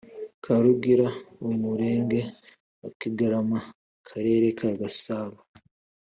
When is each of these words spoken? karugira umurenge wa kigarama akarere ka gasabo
karugira 0.43 1.07
umurenge 1.49 2.21
wa 2.81 2.89
kigarama 2.99 3.59
akarere 3.99 4.47
ka 4.59 4.69
gasabo 4.79 5.37